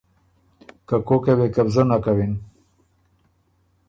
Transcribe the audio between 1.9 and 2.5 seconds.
کوِن۔